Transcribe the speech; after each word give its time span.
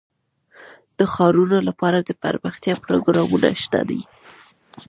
د 0.99 0.99
ښارونو 1.13 1.57
لپاره 1.67 1.97
دپرمختیا 2.09 2.75
پروګرامونه 2.85 3.49
شته 3.63 3.79
دي. 3.89 4.01